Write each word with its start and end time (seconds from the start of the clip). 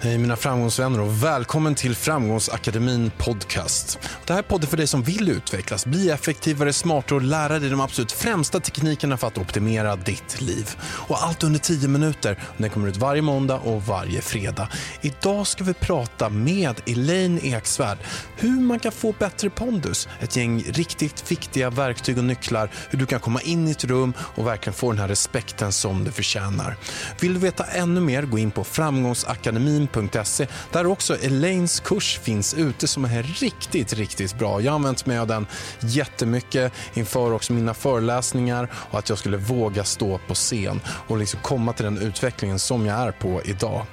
Hej 0.00 0.18
mina 0.18 0.36
framgångsvänner 0.36 1.00
och 1.00 1.24
välkommen 1.24 1.74
till 1.74 1.94
Framgångsakademin 1.94 3.10
podcast. 3.18 3.98
Det 4.26 4.32
här 4.32 4.40
är 4.40 4.42
podden 4.42 4.70
för 4.70 4.76
dig 4.76 4.86
som 4.86 5.02
vill 5.02 5.28
utvecklas, 5.28 5.86
bli 5.86 6.10
effektivare, 6.10 6.72
smartare 6.72 7.16
och 7.16 7.22
lära 7.22 7.58
dig 7.58 7.70
de 7.70 7.80
absolut 7.80 8.12
främsta 8.12 8.60
teknikerna 8.60 9.16
för 9.16 9.26
att 9.26 9.38
optimera 9.38 9.96
ditt 9.96 10.40
liv. 10.40 10.76
Och 10.82 11.24
allt 11.24 11.44
under 11.44 11.58
10 11.58 11.88
minuter. 11.88 12.38
Den 12.56 12.70
kommer 12.70 12.88
ut 12.88 12.96
varje 12.96 13.22
måndag 13.22 13.58
och 13.58 13.82
varje 13.82 14.20
fredag. 14.20 14.68
Idag 15.00 15.46
ska 15.46 15.64
vi 15.64 15.74
prata 15.74 16.28
med 16.28 16.80
Elaine 16.86 17.38
Eksvärd 17.42 17.98
hur 18.36 18.60
man 18.60 18.78
kan 18.78 18.92
få 18.92 19.14
bättre 19.18 19.50
pondus. 19.50 20.08
Ett 20.20 20.36
gäng 20.36 20.62
riktigt 20.62 21.30
viktiga 21.30 21.70
verktyg 21.70 22.18
och 22.18 22.24
nycklar. 22.24 22.70
Hur 22.90 22.98
du 22.98 23.06
kan 23.06 23.20
komma 23.20 23.40
in 23.40 23.68
i 23.68 23.70
ett 23.70 23.84
rum 23.84 24.12
och 24.18 24.46
verkligen 24.46 24.74
få 24.74 24.92
den 24.92 25.00
här 25.00 25.08
respekten 25.08 25.72
som 25.72 26.04
du 26.04 26.12
förtjänar. 26.12 26.76
Vill 27.20 27.34
du 27.34 27.40
veta 27.40 27.64
ännu 27.64 28.00
mer, 28.00 28.22
gå 28.22 28.38
in 28.38 28.50
på 28.50 28.64
framgångsakademin 28.64 29.85
elaine.se 29.94 30.46
där 30.72 30.86
också 30.86 31.16
Elaines 31.16 31.80
kurs 31.80 32.18
finns 32.18 32.54
ute 32.54 32.86
som 32.86 33.04
är 33.04 33.22
riktigt, 33.22 33.92
riktigt 33.92 34.38
bra. 34.38 34.60
Jag 34.60 34.72
har 34.72 34.76
använt 34.76 35.06
mig 35.06 35.18
av 35.18 35.26
den 35.26 35.46
jättemycket 35.80 36.72
inför 36.94 37.32
också 37.32 37.52
mina 37.52 37.74
föreläsningar 37.74 38.68
och 38.90 38.98
att 38.98 39.08
jag 39.08 39.18
skulle 39.18 39.36
våga 39.36 39.84
stå 39.84 40.20
på 40.28 40.34
scen 40.34 40.80
och 40.86 41.18
liksom 41.18 41.40
komma 41.42 41.72
till 41.72 41.84
den 41.84 41.98
utvecklingen 41.98 42.58
som 42.58 42.86
jag 42.86 42.98
är 42.98 43.12
på 43.12 43.42
idag. 43.44 43.86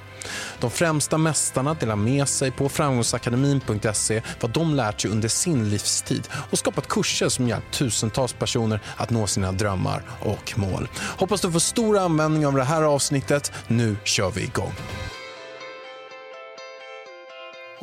De 0.60 0.70
främsta 0.70 1.18
mästarna 1.18 1.74
delar 1.74 1.96
med 1.96 2.28
sig 2.28 2.50
på 2.50 2.68
framgångsakademin.se 2.68 4.22
vad 4.40 4.50
de 4.50 4.74
lärt 4.74 5.00
sig 5.00 5.10
under 5.10 5.28
sin 5.28 5.70
livstid 5.70 6.28
och 6.50 6.58
skapat 6.58 6.88
kurser 6.88 7.28
som 7.28 7.48
hjälpt 7.48 7.74
tusentals 7.74 8.32
personer 8.32 8.80
att 8.96 9.10
nå 9.10 9.26
sina 9.26 9.52
drömmar 9.52 10.02
och 10.20 10.58
mål. 10.58 10.88
Hoppas 11.18 11.40
du 11.40 11.52
får 11.52 11.58
stor 11.58 11.98
användning 11.98 12.46
av 12.46 12.54
det 12.54 12.64
här 12.64 12.82
avsnittet. 12.82 13.52
Nu 13.68 13.96
kör 14.04 14.30
vi 14.30 14.42
igång. 14.42 14.72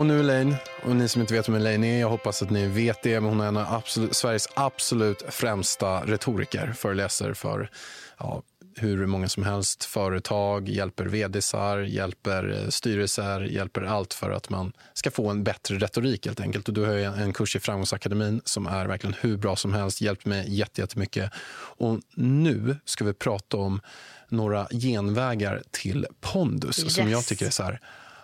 Och 0.02 0.08
nu 0.08 0.20
Elaine, 0.20 0.56
och 0.84 0.96
ni 0.96 1.08
som 1.08 1.22
inte 1.22 1.34
vet 1.34 1.50
vem 1.50 1.56
Elaine 1.56 1.84
är, 1.84 2.00
jag 2.00 2.10
hoppas 2.10 2.42
att 2.42 2.50
ni 2.50 2.68
vet 2.68 3.04
det, 3.04 3.20
men 3.20 3.30
hon 3.30 3.40
är 3.40 3.48
en 3.48 3.58
av 3.58 3.74
absolut, 3.74 4.16
Sveriges 4.16 4.48
absolut 4.54 5.24
främsta 5.30 6.06
retoriker, 6.06 6.74
föreläser 6.74 7.34
för 7.34 7.70
ja, 8.18 8.42
hur 8.76 9.06
många 9.06 9.30
som 9.30 9.44
helst 9.44 9.84
företag, 9.84 10.70
hjälper 10.70 11.06
vdisar, 11.06 11.78
hjälper 11.78 12.62
eh, 12.64 12.70
styrelser, 12.70 13.42
hjälper 13.42 13.82
allt 13.82 14.14
för 14.14 14.32
att 14.32 14.50
man 14.50 14.74
ska 14.94 15.12
få 15.12 15.30
en 15.30 15.44
bättre 15.44 15.78
retorik 15.78 16.26
helt 16.26 16.40
enkelt. 16.40 16.68
Och 16.68 16.74
du 16.74 16.86
har 16.86 16.94
en 16.96 17.34
kurs 17.34 17.56
i 17.56 17.60
Framgångsakademin 17.60 18.42
som 18.46 18.68
är 18.68 18.86
verkligen 18.86 19.16
hur 19.22 19.38
bra 19.38 19.56
som 19.56 19.74
helst, 19.74 20.02
hjälpt 20.02 20.26
mig 20.26 20.56
jättemycket. 20.56 21.32
Och 21.78 22.00
nu 22.16 22.78
ska 22.86 23.06
vi 23.06 23.14
prata 23.14 23.58
om 23.58 23.82
några 24.30 24.68
genvägar 24.72 25.62
till 25.72 26.08
pondus 26.22 26.84
yes. 26.84 26.96
som 26.96 27.10
jag 27.10 27.26
tycker 27.26 27.46
är 27.46 27.50
så 27.50 27.64
här 27.64 27.80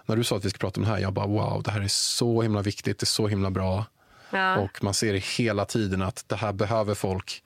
när 0.07 0.15
du 0.15 0.23
sa 0.23 0.37
att 0.37 0.45
vi 0.45 0.49
ska 0.49 0.57
prata 0.57 0.79
om 0.79 0.85
det 0.85 0.91
här, 0.91 0.99
jag 0.99 1.13
bara 1.13 1.27
wow, 1.27 1.63
det 1.63 1.71
här 1.71 1.81
är 1.81 1.87
så 1.87 2.41
himla 2.41 2.61
viktigt, 2.61 2.99
det 2.99 3.03
är 3.03 3.05
så 3.05 3.27
himla 3.27 3.51
bra. 3.51 3.85
Ja. 4.29 4.57
Och 4.57 4.83
man 4.83 4.93
ser 4.93 5.13
det 5.13 5.19
hela 5.19 5.65
tiden 5.65 6.01
att 6.01 6.23
det 6.27 6.35
här 6.35 6.53
behöver 6.53 6.95
folk 6.95 7.43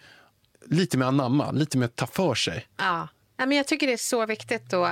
lite 0.66 0.98
mer 0.98 1.06
anamma, 1.06 1.52
lite 1.52 1.78
mer 1.78 1.88
ta 1.88 2.08
för 2.08 2.36
sig. 2.36 2.68
Ja 2.78 3.08
men 3.46 3.58
jag 3.58 3.68
tycker 3.68 3.88
det 3.88 3.94
är 3.94 3.98
så 3.98 4.26
viktigt. 4.26 4.70
Då. 4.70 4.90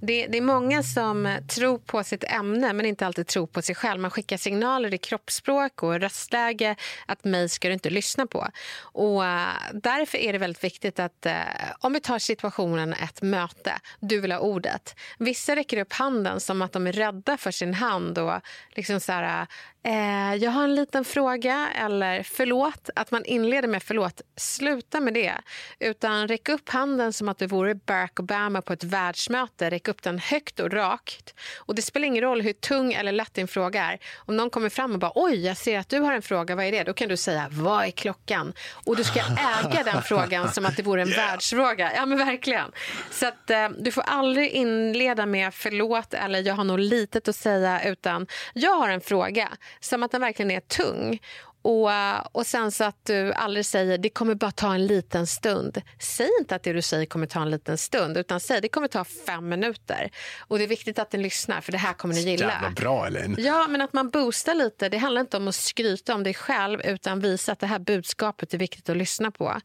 Det, 0.00 0.26
det, 0.26 0.38
är 0.38 0.42
många 0.42 0.82
som 0.82 1.38
tror 1.48 1.78
på 1.78 2.04
sitt 2.04 2.24
ämne 2.24 2.72
men 2.72 2.86
inte 2.86 3.06
alltid 3.06 3.26
tror 3.26 3.46
på 3.46 3.62
sig 3.62 3.74
själv. 3.74 4.00
Man 4.00 4.10
skickar 4.10 4.36
signaler 4.36 4.94
i 4.94 4.98
kroppsspråk 4.98 5.82
och 5.82 6.00
röstläge 6.00 6.76
att 7.06 7.24
mig 7.24 7.48
ska 7.48 7.68
du 7.68 7.74
inte 7.74 7.90
lyssna 7.90 8.26
på. 8.26 8.48
Och 8.80 9.24
eh, 9.24 9.48
Därför 9.72 10.18
är 10.18 10.32
det 10.32 10.38
väldigt 10.38 10.64
viktigt 10.64 10.98
att 10.98 11.26
eh, 11.26 11.34
om 11.80 11.92
vi 11.92 12.00
tar 12.00 12.18
situationen 12.18 12.92
ett 12.92 13.22
möte, 13.22 13.72
du 14.00 14.20
vill 14.20 14.32
ha 14.32 14.38
ordet. 14.38 14.96
Vissa 15.18 15.56
räcker 15.56 15.76
upp 15.76 15.92
handen 15.92 16.40
som 16.40 16.62
att 16.62 16.72
de 16.72 16.86
är 16.86 16.92
rädda 16.92 17.36
för 17.36 17.50
sin 17.50 17.74
hand 17.74 18.18
och 18.18 18.40
liksom 18.70 19.00
så 19.00 19.12
här, 19.12 19.40
eh, 19.40 19.46
Eh, 19.82 20.34
jag 20.34 20.50
har 20.50 20.64
en 20.64 20.74
liten 20.74 21.04
fråga, 21.04 21.68
eller 21.74 22.22
förlåt. 22.22 22.90
Att 22.96 23.10
man 23.10 23.24
inleder 23.24 23.68
med 23.68 23.82
förlåt. 23.82 24.20
Sluta 24.36 25.00
med 25.00 25.14
det. 25.14 25.34
Utan 25.78 26.28
räck 26.28 26.48
upp 26.48 26.68
handen 26.68 27.12
som 27.12 27.28
att 27.28 27.38
du 27.38 27.46
vore 27.46 27.74
Barack 27.74 28.20
Obama 28.20 28.62
på 28.62 28.72
ett 28.72 28.84
världsmöte. 28.84 29.70
Räck 29.70 29.88
upp 29.88 30.02
den 30.02 30.18
högt 30.18 30.60
och 30.60 30.72
rakt. 30.72 31.34
Och 31.56 31.74
Det 31.74 31.82
spelar 31.82 32.06
ingen 32.06 32.22
roll 32.22 32.40
hur 32.40 32.52
tung 32.52 32.92
eller 32.92 33.12
lätt 33.12 33.34
din 33.34 33.48
fråga 33.48 33.84
är. 33.92 33.98
Om 34.16 34.36
någon 34.36 34.50
kommer 34.50 34.68
fram 34.68 34.92
och 34.92 34.98
bara 34.98 35.12
oj, 35.14 35.46
jag 35.46 35.56
ser 35.56 35.78
att 35.78 35.88
du 35.88 36.00
har 36.00 36.12
en 36.12 36.22
fråga, 36.22 36.56
vad 36.56 36.64
är 36.64 36.72
det? 36.72 36.84
Då 36.84 36.92
kan 36.92 37.08
du 37.08 37.16
säga 37.16 37.48
vad 37.50 37.84
är 37.84 37.90
klockan? 37.90 38.52
Och 38.84 38.96
du 38.96 39.04
ska 39.04 39.20
äga 39.64 39.82
den 39.84 40.02
frågan 40.02 40.52
som 40.52 40.66
att 40.66 40.76
det 40.76 40.82
vore 40.82 41.02
en 41.02 41.08
yeah. 41.08 41.30
världsfråga. 41.30 41.92
Ja, 41.94 42.06
men 42.06 42.18
verkligen. 42.18 42.72
Så 43.10 43.26
att 43.26 43.50
eh, 43.50 43.68
du 43.68 43.92
får 43.92 44.02
aldrig 44.02 44.50
inleda 44.50 45.26
med 45.26 45.54
förlåt 45.54 46.14
eller 46.14 46.40
jag 46.40 46.54
har 46.54 46.64
något 46.64 46.80
litet 46.80 47.28
att 47.28 47.36
säga, 47.36 47.84
utan 47.84 48.26
jag 48.52 48.74
har 48.74 48.88
en 48.88 49.00
fråga 49.00 49.48
som 49.80 50.02
att 50.02 50.10
den 50.10 50.20
verkligen 50.20 50.50
är 50.50 50.60
tung. 50.60 51.20
Och, 51.62 51.90
och 52.36 52.46
sen 52.46 52.72
så 52.72 52.84
att 52.84 53.04
du 53.04 53.32
aldrig 53.32 53.66
säger 53.66 53.98
det 53.98 54.08
kommer 54.08 54.34
bara 54.34 54.50
ta 54.50 54.74
en 54.74 54.86
liten 54.86 55.26
stund. 55.26 55.82
Säg 55.98 56.28
inte 56.40 56.54
att 56.54 56.62
det 56.62 56.72
du 56.72 56.82
säger 56.82 57.06
kommer 57.06 57.26
ta 57.26 57.42
en 57.42 57.50
liten 57.50 57.78
stund, 57.78 58.16
utan 58.16 58.40
säg 58.40 58.60
det 58.60 58.68
kommer 58.68 58.88
ta 58.88 59.04
fem 59.04 59.48
minuter. 59.48 60.10
Och 60.38 60.58
det 60.58 60.64
är 60.64 60.68
viktigt 60.68 60.98
att 60.98 61.10
den 61.10 61.22
lyssnar, 61.22 61.60
för 61.60 61.72
det 61.72 61.78
här 61.78 61.92
kommer 61.92 62.14
ni 62.14 62.20
gilla. 62.20 62.46
Jävla 62.46 62.70
bra, 62.70 63.06
Elin. 63.06 63.36
Ja, 63.38 63.66
men 63.68 63.80
att 63.80 63.92
man 63.92 64.10
boostar 64.10 64.54
lite. 64.54 64.88
Det 64.88 64.98
handlar 64.98 65.20
inte 65.20 65.36
om 65.36 65.48
att 65.48 65.54
skryta 65.54 66.14
om 66.14 66.22
dig 66.22 66.34
själv, 66.34 66.80
utan 66.84 67.20
visa 67.20 67.52
att 67.52 67.58
det 67.58 67.66
här 67.66 67.78
budskapet 67.78 68.54
är 68.54 68.58
viktigt 68.58 68.88
att 68.88 68.96
lyssna 68.96 69.30
på. 69.30 69.60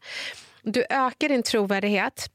Du 0.62 0.84
ökar 0.90 1.28
din 1.28 1.42
trovärdighet 1.42 2.30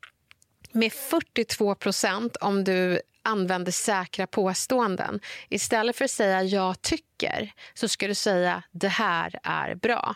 med 0.71 0.93
42 0.93 1.75
procent 1.75 2.35
om 2.35 2.63
du 2.63 3.01
använder 3.23 3.71
säkra 3.71 4.27
påståenden. 4.27 5.19
Istället 5.49 5.95
för 5.95 6.05
att 6.05 6.11
säga 6.11 6.43
jag 6.43 6.81
tycker 6.81 7.51
så 7.73 7.87
ska 7.87 8.07
du 8.07 8.15
säga 8.15 8.63
det 8.71 8.87
här 8.87 9.39
är 9.43 9.75
bra. 9.75 10.15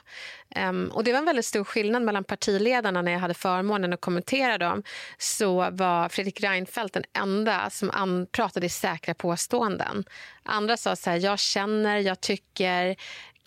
Um, 0.55 0.88
och 0.88 1.03
Det 1.03 1.11
var 1.11 1.19
en 1.19 1.25
väldigt 1.25 1.45
stor 1.45 1.63
skillnad 1.63 2.03
mellan 2.03 2.23
partiledarna 2.23 3.01
när 3.01 3.11
jag 3.11 3.19
hade 3.19 3.33
förmånen 3.33 3.93
att 3.93 4.01
kommentera 4.01 4.57
dem. 4.57 4.83
Så 5.17 5.69
var 5.71 6.09
Fredrik 6.09 6.41
Reinfeldt 6.41 6.93
den 6.93 7.03
enda 7.17 7.69
som 7.69 8.27
pratade 8.31 8.66
i 8.66 8.69
säkra 8.69 9.13
påståenden. 9.13 10.03
Andra 10.43 10.77
sa 10.77 10.95
så 10.95 11.09
här, 11.09 11.17
jag 11.17 11.39
känner, 11.39 11.97
jag 11.97 12.22
tycker, 12.22 12.95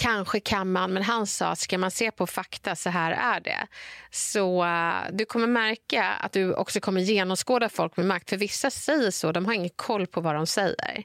Kanske 0.01 0.41
kan 0.41 0.73
man, 0.73 0.93
men 0.93 1.03
han 1.03 1.27
sa 1.27 1.49
att 1.49 1.59
ska 1.59 1.79
man 1.79 1.91
se 1.91 2.11
på 2.11 2.27
fakta, 2.27 2.77
så 2.77 2.91
här 2.91 3.13
är 3.13 3.41
det. 3.41 3.67
Så 4.11 4.65
uh, 4.65 4.95
du 5.13 5.25
kommer 5.25 5.47
märka 5.47 6.05
att 6.05 6.33
du 6.33 6.55
också 6.55 6.81
kommer 6.81 7.01
genomskåda 7.01 7.69
folk 7.69 7.97
med 7.97 8.07
makt. 8.07 8.31
För 8.31 8.37
vissa 8.37 8.71
säger 8.71 9.11
så, 9.11 9.33
de 9.33 9.47
har 9.47 9.53
ingen 9.53 9.71
koll 9.77 10.07
på 10.07 10.21
vad 10.21 10.35
de 10.35 10.47
säger. 10.47 11.05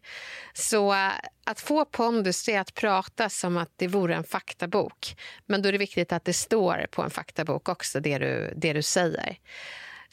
Så 0.54 0.92
uh, 0.92 1.12
att 1.46 1.60
få 1.60 1.86
pondus 1.86 2.50
är 2.50 2.60
att 2.60 2.74
prata 2.74 3.30
som 3.30 3.58
att 3.58 3.72
det 3.76 3.88
vore 3.88 4.16
en 4.16 4.24
faktabok. 4.24 5.16
Men 5.46 5.62
då 5.62 5.68
är 5.70 5.72
det 5.72 5.78
viktigt 5.78 6.12
att 6.12 6.26
det 6.26 6.34
står 6.34 6.88
på 6.92 7.02
en 7.02 7.10
faktabok 7.10 7.70
också, 7.70 8.00
det 8.00 8.18
du, 8.18 8.54
det 8.56 8.74
du 8.74 8.82
säger. 8.82 9.38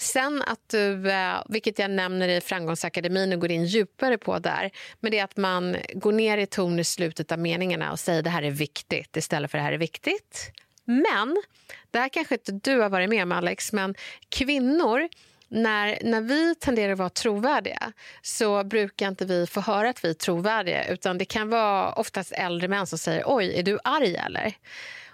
Sen 0.00 0.42
att 0.42 0.68
du, 0.68 1.10
eh, 1.10 1.42
vilket 1.48 1.78
jag 1.78 1.90
nämner 1.90 2.28
i 2.28 2.40
Framgångsakademin 2.40 3.32
och 3.32 3.40
går 3.40 3.50
in 3.50 3.64
djupare 3.64 4.18
på 4.18 4.38
där, 4.38 4.70
men 5.00 5.10
det 5.10 5.18
är 5.18 5.24
att 5.24 5.36
man 5.36 5.76
går 5.94 6.12
ner 6.12 6.38
i 6.38 6.46
ton 6.46 6.78
i 6.78 6.84
slutet 6.84 7.32
av 7.32 7.38
meningarna 7.38 7.92
och 7.92 8.00
säger 8.00 8.22
det 8.22 8.30
här 8.30 8.42
är 8.42 8.50
viktigt 8.50 9.16
istället 9.16 9.50
för 9.50 9.58
det 9.58 9.64
här 9.64 9.72
är 9.72 9.78
viktigt. 9.78 10.52
Men, 10.84 11.42
det 11.90 11.98
här 11.98 12.08
kanske 12.08 12.34
inte 12.34 12.52
du 12.52 12.80
har 12.80 12.88
varit 12.88 13.10
med 13.10 13.22
om 13.22 13.32
Alex, 13.32 13.72
men 13.72 13.94
kvinnor 14.28 15.08
när, 15.48 15.98
när 16.02 16.20
vi 16.20 16.54
tenderar 16.54 16.92
att 16.92 16.98
vara 16.98 17.10
trovärdiga 17.10 17.92
så 18.22 18.64
brukar 18.64 19.08
inte 19.08 19.24
vi 19.24 19.46
få 19.46 19.60
höra 19.60 19.88
att 19.88 20.04
vi 20.04 20.10
är 20.10 20.14
trovärdiga 20.14 20.84
utan 20.88 21.18
det 21.18 21.24
kan 21.24 21.50
vara 21.50 21.92
oftast 21.92 22.32
äldre 22.32 22.68
män 22.68 22.86
som 22.86 22.98
säger 22.98 23.22
oj, 23.26 23.54
är 23.58 23.62
du 23.62 23.78
arg 23.84 24.16
eller? 24.16 24.54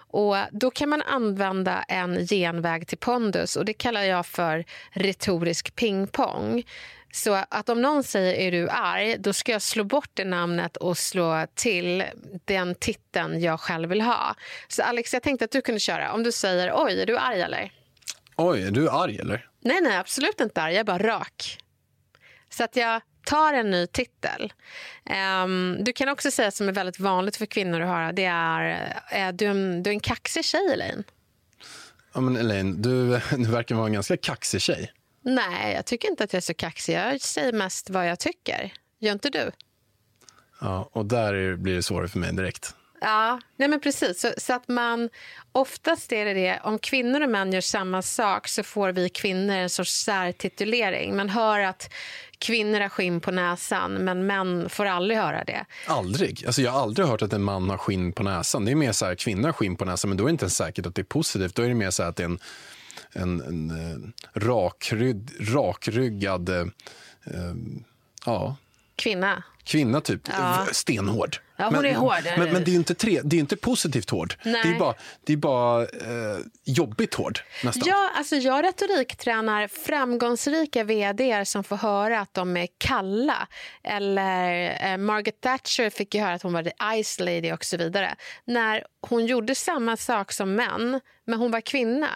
Och 0.07 0.35
Då 0.51 0.71
kan 0.71 0.89
man 0.89 1.01
använda 1.01 1.83
en 1.87 2.27
genväg 2.27 2.87
till 2.87 2.97
pondus 2.97 3.55
och 3.55 3.65
det 3.65 3.73
kallar 3.73 4.01
jag 4.01 4.25
för 4.25 4.65
retorisk 4.91 5.75
pingpong. 5.75 6.63
Så 7.11 7.43
att 7.49 7.69
om 7.69 7.81
någon 7.81 8.03
säger 8.03 8.33
är 8.33 8.51
du 8.51 8.69
arg, 8.69 9.17
då 9.17 9.33
ska 9.33 9.51
jag 9.51 9.61
slå 9.61 9.83
bort 9.83 10.09
det 10.13 10.25
namnet 10.25 10.77
och 10.77 10.97
slå 10.97 11.45
till 11.55 12.03
den 12.45 12.75
titeln 12.75 13.41
jag 13.41 13.59
själv 13.59 13.89
vill 13.89 14.01
ha. 14.01 14.35
Så 14.67 14.83
Alex, 14.83 15.13
jag 15.13 15.23
tänkte 15.23 15.45
att 15.45 15.51
du 15.51 15.61
kunde 15.61 15.79
köra. 15.79 16.13
Om 16.13 16.23
du 16.23 16.31
säger 16.31 16.71
oj, 16.75 17.01
är 17.01 17.05
du 17.05 17.17
arg 17.17 17.41
eller? 17.41 17.71
Oj, 18.35 18.63
är 18.63 18.71
du 18.71 18.89
arg 18.89 19.19
eller? 19.19 19.49
Nej, 19.61 19.81
nej, 19.81 19.97
absolut 19.97 20.41
inte 20.41 20.61
arg. 20.61 20.73
Jag 20.73 20.79
är 20.79 20.83
bara 20.83 21.03
rak. 21.03 21.57
Så 22.49 22.63
att 22.63 22.75
jag 22.75 23.01
tar 23.27 23.53
en 23.53 23.71
ny 23.71 23.87
titel. 23.87 24.53
Um, 25.43 25.83
du 25.83 25.93
kan 25.93 26.09
också 26.09 26.31
säga 26.31 26.51
som 26.51 26.67
är 26.67 26.71
väldigt 26.71 26.99
vanligt 26.99 27.35
för 27.35 27.45
kvinnor 27.45 27.81
att 27.81 27.87
höra, 27.87 28.11
det 28.11 28.25
är, 28.25 28.93
är 29.09 29.31
du, 29.31 29.45
en, 29.45 29.83
du 29.83 29.89
är 29.89 29.93
en 29.93 29.99
kaxig 29.99 30.45
tjej, 30.45 30.73
Elaine. 30.73 31.03
Ja, 32.13 32.21
men 32.21 32.37
Elaine, 32.37 32.81
du, 32.81 33.09
du 33.31 33.51
verkar 33.51 33.75
vara 33.75 33.87
en 33.87 33.93
ganska 33.93 34.17
kaxig 34.17 34.61
tjej. 34.61 34.91
Nej, 35.21 35.73
jag 35.73 35.85
tycker 35.85 36.09
inte 36.09 36.23
att 36.23 36.33
jag 36.33 36.37
är 36.37 36.41
så 36.41 36.53
kaxig. 36.53 36.93
Jag 36.93 37.21
säger 37.21 37.53
mest 37.53 37.89
vad 37.89 38.09
jag 38.09 38.19
tycker. 38.19 38.73
Gör 38.99 39.11
inte 39.11 39.29
du? 39.29 39.51
Ja, 40.61 40.89
och 40.91 41.05
där 41.05 41.55
blir 41.55 41.75
det 41.75 41.83
svårare 41.83 42.07
för 42.07 42.19
mig 42.19 42.33
direkt. 42.33 42.75
Ja, 43.01 43.39
nej 43.55 43.67
men 43.67 43.79
precis. 43.79 44.21
Så, 44.21 44.33
så, 44.37 44.53
att 44.53 44.67
man, 44.67 45.09
oftast 45.51 46.11
är 46.11 46.25
det 46.25 46.33
det, 46.33 46.59
om 46.63 46.79
kvinnor 46.79 47.21
och 47.21 47.29
män 47.29 47.53
gör 47.53 47.61
samma 47.61 48.01
sak 48.01 48.47
så 48.47 48.63
får 48.63 48.91
vi 48.91 49.09
kvinnor 49.09 49.55
en 49.55 49.69
sorts 49.69 50.03
särtitulering. 50.03 51.15
Man 51.15 51.29
hör 51.29 51.59
att 51.59 51.93
kvinnor 52.37 52.79
har 52.79 52.89
skinn 52.89 53.21
på 53.21 53.31
näsan, 53.31 53.93
men 53.93 54.27
män 54.27 54.69
får 54.69 54.85
aldrig 54.85 55.19
höra 55.19 55.43
det. 55.43 55.65
Aldrig? 55.87 56.43
Alltså 56.45 56.61
jag 56.61 56.71
har 56.71 56.81
aldrig 56.81 57.07
hört 57.07 57.21
att 57.21 57.33
en 57.33 57.43
man 57.43 57.69
har 57.69 57.77
skinn 57.77 58.13
på 58.13 58.23
näsan. 58.23 58.65
Det 58.65 58.71
är 58.71 58.75
mer 58.75 58.91
så 58.91 59.05
här, 59.05 59.15
kvinnor 59.15 59.45
har 59.45 59.53
skinn 59.53 59.75
på 59.75 59.85
näsan, 59.85 60.09
men 60.09 60.17
då 60.17 60.23
är 60.23 60.27
det 60.27 60.31
inte 60.31 60.45
ens 60.45 60.57
säkert 60.57 60.85
att 60.85 60.95
det 60.95 61.01
är 61.01 61.03
positivt. 61.03 61.55
Då 61.55 61.61
är 61.61 61.67
det 61.67 61.75
mer 61.75 61.91
så 61.91 62.03
att 62.03 62.15
det 62.15 62.23
är 62.23 62.25
en, 62.25 62.39
en, 63.11 63.41
en, 63.41 63.69
en 63.71 64.13
eh, 64.33 64.39
rakrygg, 64.39 65.29
rakryggad... 65.39 66.49
Eh, 66.49 66.59
eh, 67.25 67.55
ja. 68.25 68.55
Kvinna? 68.95 69.43
Kvinna, 69.63 70.01
typ. 70.01 70.21
Ja. 70.27 70.67
Stenhård. 70.71 71.37
Ja, 71.57 71.65
hon 71.65 71.73
men, 71.73 71.85
är 71.85 71.95
hård. 71.95 72.13
Men, 72.37 72.53
men, 72.53 72.63
det 72.63 72.69
är 72.69 72.73
ju 72.73 72.77
inte, 72.77 72.95
tre, 72.95 73.21
det 73.23 73.35
är 73.35 73.39
inte 73.39 73.57
positivt 73.57 74.09
hård. 74.09 74.35
Nej. 74.43 74.61
Det 74.63 74.69
är 74.69 74.79
bara, 74.79 74.93
det 75.23 75.33
är 75.33 75.37
bara 75.37 75.81
eh, 75.81 76.37
jobbigt 76.63 77.13
hård. 77.13 77.39
Nästan. 77.63 77.83
Ja, 77.85 78.11
alltså 78.15 78.35
jag 78.35 78.63
retoriktränar 78.63 79.67
framgångsrika 79.67 80.83
vd 80.83 81.45
som 81.45 81.63
får 81.63 81.75
höra 81.75 82.19
att 82.19 82.33
de 82.33 82.57
är 82.57 82.67
kalla. 82.77 83.47
Eller 83.83 84.77
eh, 84.91 84.97
Margaret 84.97 85.41
Thatcher 85.41 85.89
fick 85.89 86.15
ju 86.15 86.21
höra 86.21 86.33
att 86.33 86.43
hon 86.43 86.53
var 86.53 86.63
the 86.63 87.03
ice 87.03 87.19
lady 87.19 87.51
och 87.51 87.65
så 87.65 87.77
vidare. 87.77 88.15
När 88.45 88.83
hon 89.01 89.25
gjorde 89.25 89.55
samma 89.55 89.97
sak 89.97 90.31
som 90.31 90.55
män, 90.55 90.99
men 91.25 91.39
hon 91.39 91.51
var 91.51 91.61
kvinna 91.61 92.09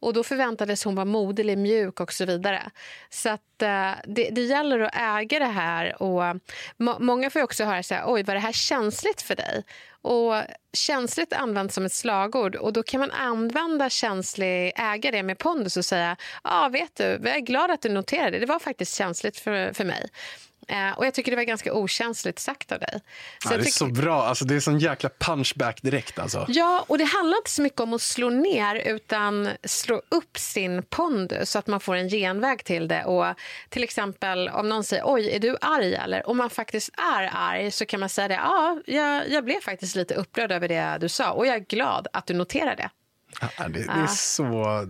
och 0.00 0.12
Då 0.12 0.22
förväntades 0.22 0.84
hon 0.84 0.94
vara 0.94 1.04
moderlig, 1.04 1.58
mjuk 1.58 2.00
och 2.00 2.12
så 2.12 2.24
vidare. 2.24 2.70
Så 3.10 3.28
att, 3.28 3.62
eh, 3.62 3.92
det, 4.04 4.30
det, 4.30 4.42
gäller 4.42 4.80
att 4.80 4.96
äga 4.96 5.38
det 5.38 5.44
här. 5.44 6.02
Och 6.02 6.24
eh, 6.24 6.34
må, 6.76 6.98
många 6.98 7.30
får 7.30 7.42
också 7.42 7.64
höra 7.64 7.82
så 7.82 7.94
här, 7.94 8.04
oj, 8.06 8.22
var 8.22 8.34
det 8.34 8.40
här 8.40 8.52
känsligt 8.52 9.22
för 9.22 9.36
dig? 9.36 9.64
Och 10.02 10.34
Känsligt 10.76 11.32
används 11.32 11.74
som 11.74 11.84
ett 11.84 11.92
slagord 11.92 12.56
och 12.56 12.72
då 12.72 12.82
kan 12.82 13.00
man 13.00 13.10
använda 13.10 13.90
känslig, 13.90 14.72
äga 14.76 15.10
det 15.10 15.22
med 15.22 15.38
pondus 15.38 15.76
och 15.76 15.84
säga 15.84 16.16
ja, 16.44 16.68
vet 16.72 16.96
du, 16.96 17.04
jag 17.04 17.36
är 17.36 17.40
glad 17.40 17.70
att 17.70 17.82
du 17.82 17.88
noterade 17.88 18.30
det. 18.30 18.38
Det 18.38 18.46
var 18.46 18.58
faktiskt 18.58 18.94
känsligt 18.94 19.38
för, 19.38 19.72
för 19.72 19.84
mig. 19.84 20.08
Eh, 20.68 20.98
och 20.98 21.06
jag 21.06 21.14
tycker 21.14 21.30
det 21.32 21.36
var 21.36 21.44
ganska 21.44 21.74
okänsligt 21.74 22.38
sagt 22.38 22.72
av 22.72 22.78
dig. 22.78 23.00
Så 23.42 23.52
ja, 23.52 23.56
det 23.56 23.62
är 23.62 23.70
så 23.70 23.86
bra. 23.86 24.22
Alltså, 24.22 24.44
det 24.44 24.54
är 24.54 24.60
sån 24.60 24.78
jäkla 24.78 25.10
punchback 25.18 25.82
direkt. 25.82 26.18
Alltså. 26.18 26.46
Ja, 26.48 26.84
och 26.88 26.98
det 26.98 27.04
handlar 27.04 27.36
inte 27.36 27.50
så 27.50 27.62
mycket 27.62 27.80
om 27.80 27.94
att 27.94 28.02
slå 28.02 28.30
ner 28.30 28.74
utan 28.74 29.48
slå 29.64 30.02
upp 30.08 30.38
sin 30.38 30.82
pondus 30.82 31.50
så 31.50 31.58
att 31.58 31.66
man 31.66 31.80
får 31.80 31.96
en 31.96 32.08
genväg 32.08 32.64
till 32.64 32.88
det. 32.88 33.04
Och 33.04 33.26
till 33.68 33.84
exempel 33.84 34.48
om 34.48 34.68
någon 34.68 34.84
säger 34.84 35.02
oj, 35.06 35.30
är 35.30 35.38
du 35.38 35.56
arg 35.60 35.94
eller? 35.94 36.28
Om 36.28 36.36
man 36.36 36.50
faktiskt 36.50 36.90
är 37.16 37.30
arg 37.32 37.70
så 37.70 37.86
kan 37.86 38.00
man 38.00 38.08
säga 38.08 38.28
det. 38.28 38.34
Ja, 38.34 38.80
jag, 38.86 39.30
jag 39.30 39.44
blev 39.44 39.60
faktiskt 39.60 39.96
lite 39.96 40.14
upprörd 40.14 40.52
över 40.52 40.68
det 40.68 40.98
du 41.00 41.08
sa 41.08 41.32
och 41.32 41.46
jag 41.46 41.54
är 41.54 41.60
glad 41.60 42.08
att 42.12 42.26
du 42.26 42.34
noterar 42.34 42.76
det. 42.76 42.90
Ja, 43.40 43.68
det, 43.68 43.84
det 43.84 43.90
är 43.90 44.06
så 44.06 44.86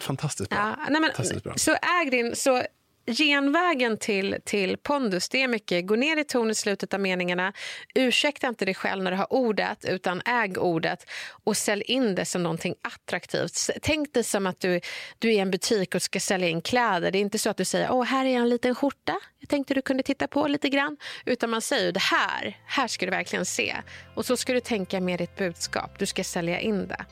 fantastiskt 0.00 0.50
bra. 0.50 0.58
Ja, 0.58 0.86
nej 0.90 1.00
men, 1.00 1.10
fantastiskt 1.10 1.44
bra. 1.44 1.54
Så 1.56 1.72
äg 1.72 2.10
din... 2.10 2.36
Så 2.36 2.62
genvägen 3.06 3.96
till, 3.98 4.36
till 4.44 4.76
pondus 4.76 5.28
det 5.28 5.42
är 5.42 5.48
mycket 5.48 5.86
gå 5.86 5.96
ner 5.96 6.16
i 6.16 6.24
ton 6.24 6.50
i 6.50 6.54
slutet 6.54 6.94
av 6.94 7.00
meningarna. 7.00 7.52
Ursäkta 7.94 8.46
inte 8.46 8.64
dig 8.64 8.74
själv 8.74 9.02
när 9.02 9.10
du 9.10 9.16
har 9.16 9.32
ordet, 9.32 9.84
utan 9.84 10.22
äg 10.24 10.58
ordet 10.58 11.06
och 11.44 11.56
sälj 11.56 11.82
in 11.82 12.14
det 12.14 12.24
som 12.24 12.42
någonting 12.42 12.74
attraktivt. 12.82 13.70
Tänk 13.82 14.14
dig 14.14 14.24
som 14.24 14.46
att 14.46 14.60
du, 14.60 14.80
du 15.18 15.28
är 15.28 15.32
i 15.32 15.38
en 15.38 15.50
butik 15.50 15.94
och 15.94 16.02
ska 16.02 16.20
sälja 16.20 16.48
in 16.48 16.60
kläder. 16.60 17.10
Det 17.10 17.18
är 17.18 17.20
inte 17.20 17.38
så 17.38 17.50
att 17.50 17.56
du 17.56 17.64
säger 17.64 17.90
åh 17.90 18.04
här 18.04 18.24
är 18.24 18.36
en 18.36 18.48
liten 18.48 18.74
skjorta. 18.74 19.20
Jag 19.38 19.48
tänkte 19.48 19.74
du 19.74 19.82
kunde 19.82 20.02
titta 20.02 20.28
på 20.28 20.48
lite 20.48 20.68
grann. 20.68 20.96
Utan 21.24 21.50
man 21.50 21.62
säger 21.62 21.92
det 21.92 22.00
här, 22.00 22.58
här 22.66 22.88
ska 22.88 23.06
du 23.06 23.10
verkligen 23.10 23.46
se. 23.46 23.76
Och 24.14 24.26
så 24.26 24.36
ska 24.36 24.52
du 24.52 24.60
tänka 24.60 25.00
med 25.00 25.18
ditt 25.18 25.36
budskap. 25.36 25.98
Du 25.98 26.06
ska 26.06 26.24
sälja 26.24 26.60
in 26.60 26.88
det. 26.88 27.04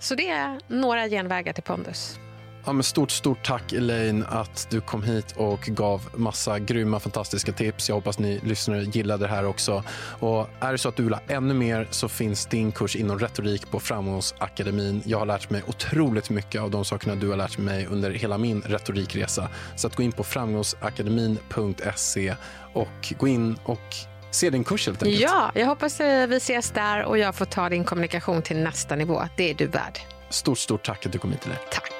Så 0.00 0.14
det 0.14 0.28
är 0.28 0.60
några 0.68 1.08
genvägar 1.08 1.52
till 1.52 1.62
pondus. 1.62 2.18
Ja, 2.66 2.72
men 2.72 2.82
stort, 2.82 3.10
stort 3.10 3.46
tack 3.46 3.72
Elaine 3.72 4.24
att 4.28 4.66
du 4.70 4.80
kom 4.80 5.02
hit 5.02 5.34
och 5.36 5.60
gav 5.60 6.08
massa 6.14 6.58
grymma, 6.58 7.00
fantastiska 7.00 7.52
tips. 7.52 7.88
Jag 7.88 7.96
hoppas 7.96 8.18
ni 8.18 8.40
lyssnare 8.44 8.82
gillade 8.82 9.24
det 9.24 9.30
här 9.30 9.46
också. 9.46 9.82
Och 10.20 10.48
är 10.60 10.72
det 10.72 10.78
så 10.78 10.88
att 10.88 10.96
du 10.96 11.02
vill 11.02 11.14
ha 11.14 11.20
ännu 11.28 11.54
mer 11.54 11.88
så 11.90 12.08
finns 12.08 12.46
din 12.46 12.72
kurs 12.72 12.96
inom 12.96 13.18
retorik 13.18 13.70
på 13.70 13.80
Framgångsakademin. 13.80 15.02
Jag 15.06 15.18
har 15.18 15.26
lärt 15.26 15.50
mig 15.50 15.62
otroligt 15.66 16.30
mycket 16.30 16.60
av 16.60 16.70
de 16.70 16.84
sakerna 16.84 17.14
du 17.14 17.28
har 17.28 17.36
lärt 17.36 17.58
mig 17.58 17.86
under 17.86 18.10
hela 18.10 18.38
min 18.38 18.62
retorikresa. 18.62 19.48
Så 19.76 19.86
att 19.86 19.96
gå 19.96 20.02
in 20.02 20.12
på 20.12 20.24
framgångsakademin.se 20.24 22.34
och 22.72 23.14
gå 23.18 23.28
in 23.28 23.58
och 23.64 23.94
se 24.30 24.50
din 24.50 24.64
kurs 24.64 24.86
helt 24.86 25.02
enkelt. 25.02 25.20
Ja, 25.20 25.50
jag 25.54 25.66
hoppas 25.66 26.00
eh, 26.00 26.26
vi 26.26 26.36
ses 26.36 26.70
där 26.70 27.04
och 27.04 27.18
jag 27.18 27.34
får 27.34 27.44
ta 27.44 27.68
din 27.68 27.84
kommunikation 27.84 28.42
till 28.42 28.56
nästa 28.56 28.96
nivå. 28.96 29.22
Det 29.36 29.50
är 29.50 29.54
du 29.54 29.66
värd. 29.66 29.98
Stort, 30.30 30.58
stort 30.58 30.86
tack 30.86 31.06
att 31.06 31.12
du 31.12 31.18
kom 31.18 31.32
hit. 31.32 31.40
Till 31.40 31.50
det. 31.50 31.58
Tack. 31.70 31.93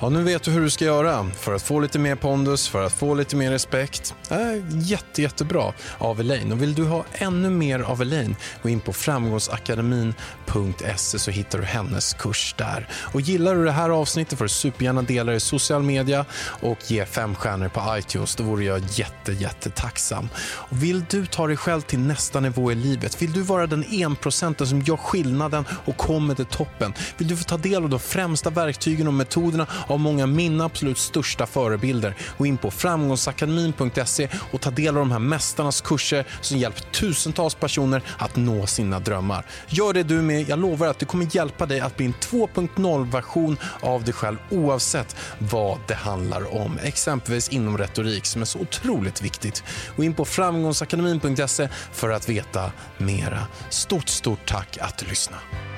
Ja, 0.00 0.08
nu 0.08 0.22
vet 0.22 0.42
du 0.42 0.50
hur 0.50 0.60
du 0.60 0.70
ska 0.70 0.84
göra 0.84 1.30
för 1.34 1.54
att 1.54 1.62
få 1.62 1.80
lite 1.80 1.98
mer 1.98 2.14
pondus, 2.14 2.68
för 2.68 2.84
att 2.84 2.92
få 2.92 3.14
lite 3.14 3.36
mer 3.36 3.50
respekt. 3.50 4.14
Äh, 4.30 4.38
jätte, 4.70 5.22
jättebra 5.22 5.72
av 5.98 6.20
Elaine. 6.20 6.52
Och 6.52 6.62
vill 6.62 6.74
du 6.74 6.84
ha 6.84 7.04
ännu 7.12 7.50
mer 7.50 7.80
av 7.80 8.02
Elaine, 8.02 8.36
gå 8.62 8.68
in 8.68 8.80
på 8.80 8.92
framgångsakademin.se 8.92 11.18
så 11.18 11.30
hittar 11.30 11.58
du 11.58 11.64
hennes 11.64 12.14
kurs 12.14 12.54
där. 12.58 12.88
Och 12.92 13.20
gillar 13.20 13.54
du 13.54 13.64
det 13.64 13.70
här 13.70 13.90
avsnittet 13.90 14.38
får 14.38 14.44
du 14.44 14.48
supergärna 14.48 15.02
dela 15.02 15.30
det 15.30 15.36
i 15.36 15.40
social 15.40 15.82
media 15.82 16.24
och 16.42 16.90
ge 16.90 17.06
fem 17.06 17.34
stjärnor 17.34 17.68
på 17.68 17.98
iTunes. 17.98 18.36
Då 18.36 18.44
vore 18.44 18.64
jag 18.64 18.82
jätte, 18.92 19.32
jättetacksam. 19.32 20.28
Och 20.38 20.82
vill 20.82 21.04
du 21.10 21.26
ta 21.26 21.46
dig 21.46 21.56
själv 21.56 21.80
till 21.80 21.98
nästa 21.98 22.40
nivå 22.40 22.72
i 22.72 22.74
livet? 22.74 23.22
Vill 23.22 23.32
du 23.32 23.42
vara 23.42 23.66
den 23.66 23.84
enprocenten 23.90 24.66
som 24.66 24.82
gör 24.82 24.96
skillnaden 24.96 25.64
och 25.84 25.96
kommer 25.96 26.34
till 26.34 26.46
toppen? 26.46 26.94
Vill 27.16 27.28
du 27.28 27.36
få 27.36 27.44
ta 27.44 27.56
del 27.56 27.82
av 27.82 27.88
de 27.88 28.00
främsta 28.00 28.50
verktygen 28.50 29.06
och 29.06 29.14
metoderna 29.14 29.66
av 29.88 30.00
många 30.00 30.22
av 30.22 30.28
mina 30.28 30.64
absolut 30.64 30.98
största 30.98 31.46
förebilder. 31.46 32.14
Gå 32.38 32.46
in 32.46 32.56
på 32.56 32.70
framgångsakademin.se 32.70 34.28
och 34.52 34.60
ta 34.60 34.70
del 34.70 34.88
av 34.88 34.94
de 34.94 35.12
här 35.12 35.18
mästarnas 35.18 35.80
kurser 35.80 36.26
som 36.40 36.58
hjälpt 36.58 36.92
tusentals 36.92 37.54
personer 37.54 38.02
att 38.18 38.36
nå 38.36 38.66
sina 38.66 39.00
drömmar. 39.00 39.46
Gör 39.68 39.92
det 39.92 40.02
du 40.02 40.22
med. 40.22 40.48
Jag 40.48 40.58
lovar 40.58 40.86
att 40.86 40.98
det 40.98 41.06
kommer 41.06 41.36
hjälpa 41.36 41.66
dig 41.66 41.80
att 41.80 41.96
bli 41.96 42.06
en 42.06 42.14
2.0-version 42.14 43.56
av 43.80 44.04
dig 44.04 44.14
själv 44.14 44.36
oavsett 44.50 45.16
vad 45.38 45.78
det 45.86 45.94
handlar 45.94 46.54
om. 46.54 46.78
Exempelvis 46.82 47.48
inom 47.48 47.78
retorik 47.78 48.26
som 48.26 48.42
är 48.42 48.46
så 48.46 48.58
otroligt 48.58 49.22
viktigt. 49.22 49.62
Gå 49.96 50.04
in 50.04 50.14
på 50.14 50.24
framgångsakademin.se 50.24 51.68
för 51.92 52.10
att 52.10 52.28
veta 52.28 52.72
mera. 52.98 53.46
Stort, 53.70 54.08
stort 54.08 54.46
tack 54.46 54.78
att 54.80 54.98
du 54.98 55.06
lyssnade. 55.06 55.77